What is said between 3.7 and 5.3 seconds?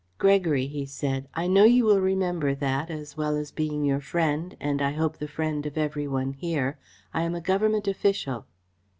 your friend, and I hope the